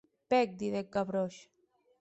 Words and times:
Pèc, 0.33 0.55
didec 0.63 0.89
Gavroche. 0.97 1.47